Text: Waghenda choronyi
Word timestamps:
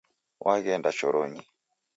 Waghenda 0.45 0.89
choronyi 0.97 1.41